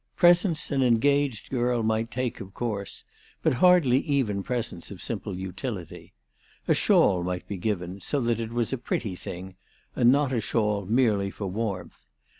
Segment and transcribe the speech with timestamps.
[0.15, 3.03] Presents an engaged girl might take of course,
[3.43, 6.11] but hardly even presents of simple utility.
[6.67, 9.57] A shawl might be given, so that it was a pretty thing
[9.95, 12.07] and not a shawl merely for warmth.